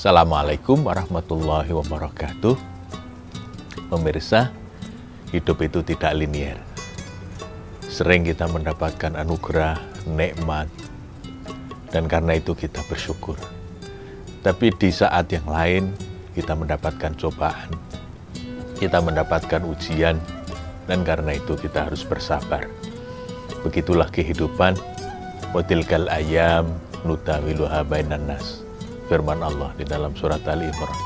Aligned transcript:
Assalamualaikum 0.00 0.88
warahmatullahi 0.88 1.76
wabarakatuh. 1.76 2.56
Pemirsa, 3.92 4.48
hidup 5.28 5.60
itu 5.60 5.84
tidak 5.84 6.16
linier. 6.16 6.56
Sering 7.84 8.24
kita 8.24 8.48
mendapatkan 8.48 9.12
anugerah, 9.12 9.76
nikmat, 10.08 10.72
dan 11.92 12.08
karena 12.08 12.40
itu 12.40 12.56
kita 12.56 12.80
bersyukur. 12.88 13.36
Tapi 14.40 14.72
di 14.72 14.88
saat 14.88 15.28
yang 15.36 15.44
lain, 15.44 15.92
kita 16.32 16.56
mendapatkan 16.56 17.12
cobaan, 17.20 17.68
kita 18.80 19.04
mendapatkan 19.04 19.60
ujian, 19.68 20.16
dan 20.88 21.04
karena 21.04 21.36
itu 21.36 21.60
kita 21.60 21.92
harus 21.92 22.08
bersabar. 22.08 22.64
Begitulah 23.68 24.08
kehidupan, 24.08 24.80
watilkal 25.52 26.08
ayam 26.08 26.72
nutawiluha 27.04 27.84
bainan 27.84 28.24
nas. 28.24 28.59
Firman 29.10 29.42
Allah 29.42 29.74
di 29.74 29.82
dalam 29.82 30.14
surat 30.14 30.38
Ali 30.46 30.70
Imran. 30.70 31.00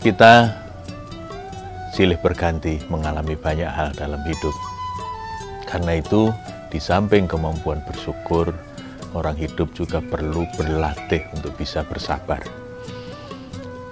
Kita 0.00 0.48
silih 1.92 2.16
berganti 2.24 2.80
mengalami 2.88 3.36
banyak 3.36 3.68
hal 3.68 3.92
dalam 3.92 4.24
hidup. 4.24 4.56
Karena 5.68 6.00
itu, 6.00 6.32
di 6.72 6.80
samping 6.80 7.28
kemampuan 7.28 7.84
bersyukur, 7.84 8.56
orang 9.12 9.36
hidup 9.36 9.76
juga 9.76 10.00
perlu 10.00 10.48
berlatih 10.56 11.20
untuk 11.36 11.52
bisa 11.60 11.84
bersabar. 11.84 12.40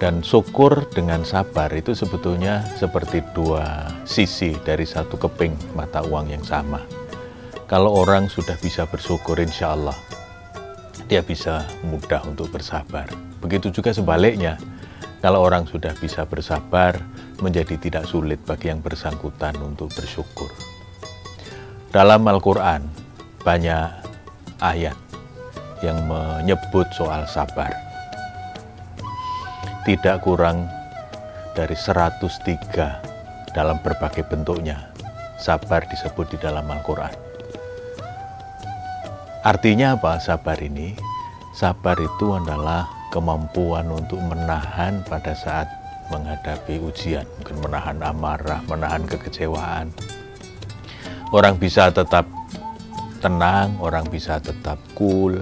Dan 0.00 0.24
syukur 0.24 0.88
dengan 0.96 1.28
sabar 1.28 1.68
itu 1.76 1.92
sebetulnya 1.92 2.64
seperti 2.80 3.20
dua 3.36 3.92
sisi 4.08 4.56
dari 4.64 4.88
satu 4.88 5.20
keping 5.20 5.76
mata 5.76 6.00
uang 6.00 6.32
yang 6.32 6.42
sama. 6.42 6.80
Kalau 7.68 8.00
orang 8.00 8.32
sudah 8.32 8.56
bisa 8.56 8.88
bersyukur, 8.88 9.36
insya 9.38 9.76
Allah 9.76 10.21
dia 11.12 11.20
bisa 11.20 11.68
mudah 11.84 12.24
untuk 12.24 12.48
bersabar. 12.48 13.04
Begitu 13.44 13.68
juga 13.68 13.92
sebaliknya, 13.92 14.56
kalau 15.20 15.44
orang 15.44 15.68
sudah 15.68 15.92
bisa 16.00 16.24
bersabar, 16.24 16.96
menjadi 17.36 17.76
tidak 17.76 18.08
sulit 18.08 18.40
bagi 18.48 18.72
yang 18.72 18.80
bersangkutan 18.80 19.52
untuk 19.60 19.92
bersyukur. 19.92 20.48
Dalam 21.92 22.24
Al-Quran, 22.24 22.88
banyak 23.44 23.92
ayat 24.64 24.96
yang 25.84 26.00
menyebut 26.08 26.88
soal 26.96 27.28
sabar. 27.28 27.76
Tidak 29.84 30.16
kurang 30.24 30.64
dari 31.52 31.76
103 31.76 33.52
dalam 33.52 33.76
berbagai 33.84 34.24
bentuknya, 34.32 34.88
sabar 35.36 35.84
disebut 35.92 36.32
di 36.32 36.40
dalam 36.40 36.64
Al-Quran. 36.72 37.31
Artinya 39.42 39.98
apa 39.98 40.22
sabar 40.22 40.54
ini? 40.62 40.94
Sabar 41.50 41.98
itu 41.98 42.30
adalah 42.30 42.86
kemampuan 43.10 43.90
untuk 43.90 44.22
menahan 44.22 45.02
pada 45.02 45.34
saat 45.34 45.66
menghadapi 46.14 46.78
ujian, 46.78 47.26
mungkin 47.42 47.58
menahan 47.58 47.98
amarah, 48.06 48.62
menahan 48.70 49.02
kekecewaan. 49.02 49.90
Orang 51.34 51.58
bisa 51.58 51.90
tetap 51.90 52.22
tenang, 53.18 53.74
orang 53.82 54.06
bisa 54.06 54.38
tetap 54.38 54.78
cool, 54.94 55.34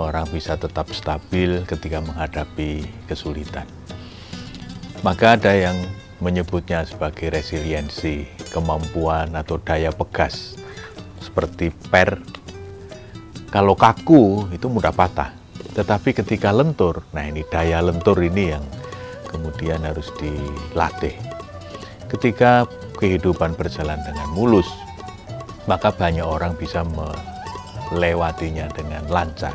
orang 0.00 0.24
bisa 0.32 0.56
tetap 0.56 0.88
stabil 0.96 1.68
ketika 1.68 2.00
menghadapi 2.00 2.88
kesulitan. 3.04 3.68
Maka 5.04 5.36
ada 5.36 5.52
yang 5.52 5.76
menyebutnya 6.24 6.80
sebagai 6.88 7.28
resiliensi, 7.28 8.24
kemampuan 8.56 9.36
atau 9.36 9.60
daya 9.60 9.92
pegas, 9.92 10.56
seperti 11.20 11.76
per 11.92 12.37
kalau 13.48 13.72
kaku 13.72 14.52
itu 14.52 14.68
mudah 14.68 14.92
patah. 14.92 15.32
Tetapi 15.72 16.10
ketika 16.10 16.50
lentur, 16.50 17.06
nah 17.14 17.22
ini 17.22 17.46
daya 17.46 17.78
lentur 17.78 18.18
ini 18.18 18.50
yang 18.50 18.64
kemudian 19.30 19.84
harus 19.84 20.10
dilatih. 20.18 21.14
Ketika 22.08 22.66
kehidupan 22.98 23.54
berjalan 23.54 24.00
dengan 24.02 24.28
mulus, 24.34 24.66
maka 25.68 25.92
banyak 25.92 26.24
orang 26.24 26.56
bisa 26.56 26.82
melewatinya 26.82 28.66
dengan 28.72 29.04
lancar. 29.06 29.54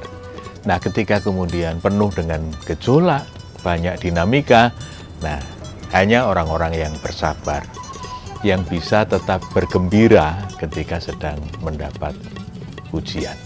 Nah, 0.64 0.80
ketika 0.80 1.20
kemudian 1.20 1.84
penuh 1.84 2.08
dengan 2.14 2.48
gejolak, 2.64 3.28
banyak 3.66 4.00
dinamika, 4.00 4.72
nah 5.20 5.44
hanya 5.92 6.30
orang-orang 6.30 6.72
yang 6.88 6.94
bersabar 7.04 7.68
yang 8.48 8.64
bisa 8.68 9.04
tetap 9.04 9.44
bergembira 9.52 10.40
ketika 10.60 11.00
sedang 11.00 11.40
mendapat 11.64 12.16
ujian. 12.96 13.43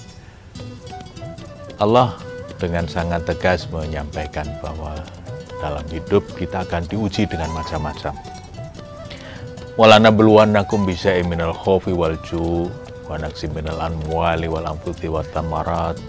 Allah 1.77 2.17
dengan 2.57 2.89
sangat 2.89 3.29
tegas 3.29 3.69
menyampaikan 3.69 4.49
bahwa 4.65 4.97
dalam 5.61 5.85
hidup 5.93 6.25
kita 6.33 6.65
akan 6.65 6.89
diuji 6.89 7.29
dengan 7.29 7.53
macam-macam. 7.53 8.17
Walana 9.77 10.09
nakum 10.49 10.89
bisa 10.89 11.13
iminal 11.13 11.53
khofi 11.53 11.93
wal 11.93 12.17
ju 12.25 12.65
wa 13.05 13.21
naksi 13.21 13.53
minal 13.53 13.77
anwali 13.77 14.49
wal 14.49 14.65
amfuti 14.65 15.05
wa 15.05 15.21
tamarat 15.21 16.01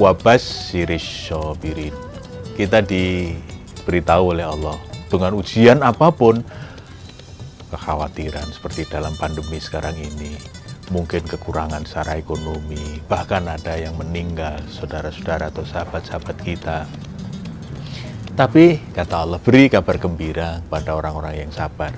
wa. 0.00 0.16
Kita 2.56 2.80
diberitahu 2.80 4.32
oleh 4.32 4.48
Allah 4.48 4.80
dengan 5.12 5.36
ujian 5.36 5.84
apa 5.84 6.08
pun 6.08 6.40
kekhawatiran 7.68 8.48
seperti 8.48 8.88
dalam 8.88 9.12
pandemi 9.20 9.60
sekarang 9.60 9.92
ini 9.92 10.55
mungkin 10.90 11.26
kekurangan 11.26 11.82
secara 11.82 12.18
ekonomi, 12.18 13.02
bahkan 13.10 13.42
ada 13.50 13.74
yang 13.74 13.98
meninggal, 13.98 14.62
saudara-saudara 14.70 15.50
atau 15.50 15.66
sahabat-sahabat 15.66 16.36
kita. 16.46 16.86
Tapi 18.36 18.78
kata 18.92 19.24
Allah, 19.24 19.40
beri 19.40 19.72
kabar 19.72 19.96
gembira 19.96 20.60
pada 20.68 20.92
orang-orang 20.92 21.48
yang 21.48 21.52
sabar. 21.52 21.90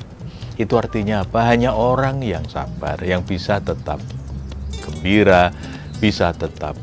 Itu 0.55 0.79
artinya 0.79 1.27
apa? 1.27 1.51
Hanya 1.51 1.75
orang 1.75 2.23
yang 2.23 2.47
sabar 2.47 2.99
yang 3.03 3.27
bisa 3.27 3.59
tetap 3.59 3.99
gembira, 4.83 5.51
bisa 5.99 6.31
tetap 6.31 6.79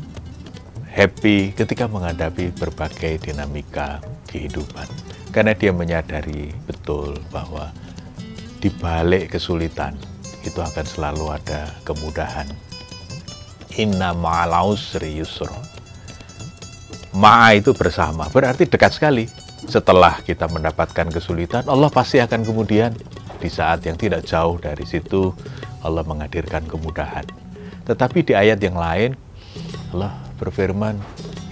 happy 0.92 1.52
ketika 1.56 1.88
menghadapi 1.88 2.52
berbagai 2.56 3.28
dinamika 3.28 4.00
kehidupan. 4.28 4.88
Karena 5.32 5.52
dia 5.52 5.72
menyadari 5.72 6.52
betul 6.64 7.20
bahwa 7.28 7.68
di 8.60 8.72
balik 8.72 9.36
kesulitan 9.36 10.15
itu 10.46 10.62
akan 10.62 10.86
selalu 10.86 11.34
ada 11.34 11.74
kemudahan. 11.82 12.46
Inna 13.76 14.14
ma'al 14.16 14.54
usri. 14.70 15.20
Ma'a 17.16 17.58
itu 17.58 17.74
bersama, 17.74 18.30
berarti 18.30 18.64
dekat 18.64 18.94
sekali. 18.94 19.26
Setelah 19.66 20.22
kita 20.22 20.46
mendapatkan 20.46 21.10
kesulitan, 21.10 21.66
Allah 21.66 21.90
pasti 21.90 22.22
akan 22.22 22.46
kemudian 22.46 22.94
di 23.42 23.50
saat 23.50 23.82
yang 23.82 23.98
tidak 23.98 24.22
jauh 24.22 24.56
dari 24.62 24.86
situ 24.86 25.34
Allah 25.82 26.06
menghadirkan 26.06 26.64
kemudahan. 26.70 27.26
Tetapi 27.82 28.18
di 28.22 28.32
ayat 28.34 28.62
yang 28.62 28.78
lain 28.78 29.18
Allah 29.94 30.12
berfirman, 30.38 31.00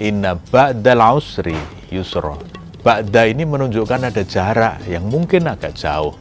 Inna 0.03 0.37
ba'dal 0.37 1.01
usri 1.17 1.57
yusro. 1.91 2.39
Ba'da 2.85 3.25
ini 3.25 3.49
menunjukkan 3.49 4.13
ada 4.13 4.23
jarak 4.23 4.85
yang 4.85 5.09
mungkin 5.09 5.49
agak 5.49 5.73
jauh. 5.73 6.13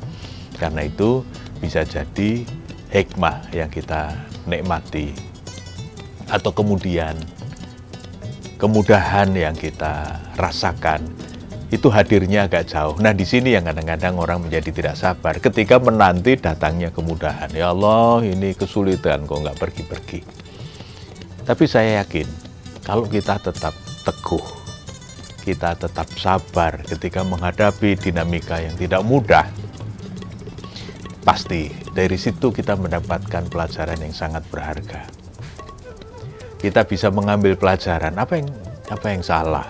Karena 0.56 0.88
itu 0.88 1.28
bisa 1.60 1.84
jadi 1.84 2.48
hikmah 2.94 3.50
yang 3.50 3.74
kita 3.74 4.14
nikmati 4.46 5.18
atau 6.30 6.54
kemudian 6.54 7.18
kemudahan 8.62 9.34
yang 9.34 9.58
kita 9.58 10.22
rasakan 10.38 11.02
itu 11.74 11.90
hadirnya 11.90 12.46
agak 12.46 12.70
jauh. 12.70 12.94
Nah, 13.02 13.18
di 13.18 13.26
sini 13.26 13.58
yang 13.58 13.66
kadang-kadang 13.66 14.14
orang 14.22 14.46
menjadi 14.46 14.70
tidak 14.70 14.96
sabar 14.96 15.42
ketika 15.42 15.82
menanti 15.82 16.38
datangnya 16.38 16.94
kemudahan. 16.94 17.50
Ya 17.50 17.74
Allah, 17.74 18.22
ini 18.22 18.54
kesulitan 18.54 19.26
kok 19.26 19.42
nggak 19.42 19.58
pergi-pergi. 19.58 20.22
Tapi 21.50 21.66
saya 21.66 22.06
yakin 22.06 22.30
kalau 22.86 23.10
kita 23.10 23.42
tetap 23.42 23.74
teguh, 24.06 24.46
kita 25.42 25.74
tetap 25.74 26.08
sabar 26.14 26.78
ketika 26.86 27.26
menghadapi 27.26 27.98
dinamika 27.98 28.62
yang 28.62 28.78
tidak 28.78 29.02
mudah, 29.02 29.50
Pasti 31.24 31.72
dari 31.94 32.18
situ 32.18 32.50
kita 32.50 32.74
mendapatkan 32.74 33.46
pelajaran 33.54 34.02
yang 34.02 34.14
sangat 34.14 34.42
berharga. 34.50 35.06
Kita 36.58 36.90
bisa 36.90 37.14
mengambil 37.14 37.54
pelajaran 37.54 38.18
apa 38.18 38.42
yang 38.42 38.50
apa 38.90 39.08
yang 39.14 39.22
salah, 39.22 39.68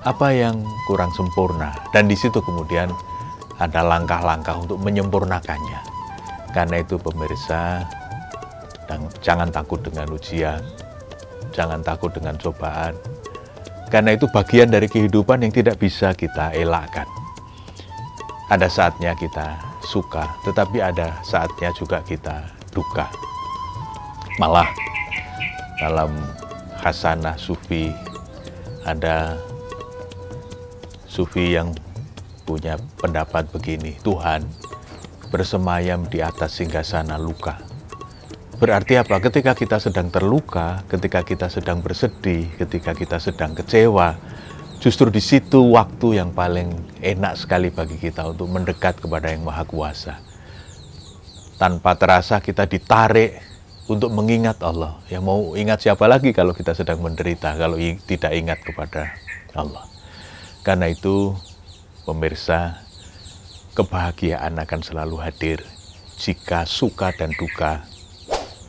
apa 0.00 0.32
yang 0.32 0.64
kurang 0.88 1.12
sempurna, 1.12 1.76
dan 1.92 2.08
di 2.08 2.16
situ 2.16 2.40
kemudian 2.40 2.88
ada 3.60 3.84
langkah-langkah 3.84 4.56
untuk 4.64 4.80
menyempurnakannya. 4.80 5.80
Karena 6.56 6.80
itu 6.80 6.96
pemirsa, 6.96 7.84
jangan 9.20 9.52
takut 9.52 9.80
dengan 9.84 10.08
ujian, 10.12 10.60
jangan 11.52 11.84
takut 11.84 12.12
dengan 12.16 12.36
cobaan, 12.40 12.96
karena 13.92 14.16
itu 14.16 14.24
bagian 14.32 14.72
dari 14.72 14.88
kehidupan 14.88 15.44
yang 15.44 15.52
tidak 15.52 15.76
bisa 15.76 16.16
kita 16.16 16.56
elakkan. 16.56 17.08
Ada 18.52 18.68
saatnya 18.68 19.16
kita 19.16 19.71
suka, 19.84 20.26
tetapi 20.46 20.78
ada 20.80 21.18
saatnya 21.26 21.70
juga 21.74 22.00
kita 22.02 22.46
duka. 22.70 23.10
Malah 24.40 24.70
dalam 25.82 26.14
hasanah 26.80 27.36
sufi 27.38 27.92
ada 28.82 29.38
sufi 31.06 31.54
yang 31.54 31.70
punya 32.42 32.74
pendapat 32.98 33.46
begini, 33.54 33.94
Tuhan 34.02 34.42
bersemayam 35.30 36.04
di 36.10 36.20
atas 36.20 36.60
singgasana 36.60 37.16
luka. 37.16 37.56
Berarti 38.58 38.94
apa? 38.94 39.18
Ketika 39.18 39.58
kita 39.58 39.82
sedang 39.82 40.12
terluka, 40.12 40.86
ketika 40.86 41.26
kita 41.26 41.50
sedang 41.50 41.82
bersedih, 41.82 42.46
ketika 42.60 42.94
kita 42.94 43.18
sedang 43.18 43.58
kecewa, 43.58 44.14
justru 44.82 45.14
di 45.14 45.22
situ 45.22 45.62
waktu 45.78 46.18
yang 46.18 46.34
paling 46.34 46.74
enak 46.98 47.38
sekali 47.38 47.70
bagi 47.70 48.02
kita 48.02 48.26
untuk 48.26 48.50
mendekat 48.50 48.98
kepada 48.98 49.30
Yang 49.30 49.46
Maha 49.46 49.62
Kuasa. 49.62 50.18
Tanpa 51.54 51.94
terasa 51.94 52.42
kita 52.42 52.66
ditarik 52.66 53.38
untuk 53.86 54.10
mengingat 54.10 54.58
Allah. 54.58 54.98
Yang 55.06 55.22
mau 55.22 55.54
ingat 55.54 55.86
siapa 55.86 56.10
lagi 56.10 56.34
kalau 56.34 56.50
kita 56.50 56.74
sedang 56.74 56.98
menderita, 56.98 57.54
kalau 57.54 57.78
tidak 58.10 58.34
ingat 58.34 58.58
kepada 58.66 59.14
Allah. 59.54 59.86
Karena 60.66 60.90
itu, 60.90 61.30
pemirsa, 62.02 62.82
kebahagiaan 63.78 64.58
akan 64.58 64.80
selalu 64.82 65.22
hadir 65.22 65.62
jika 66.18 66.66
suka 66.66 67.14
dan 67.14 67.30
duka 67.38 67.86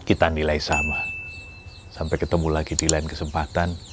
kita 0.05 0.29
nilai 0.29 0.61
sama. 0.61 1.09
Sampai 1.89 2.21
ketemu 2.21 2.53
lagi 2.53 2.77
di 2.77 2.85
lain 2.85 3.09
kesempatan. 3.09 3.92